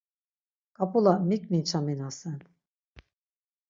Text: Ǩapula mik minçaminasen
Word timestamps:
Ǩapula 0.77 1.13
mik 1.27 1.43
minçaminasen 1.51 2.39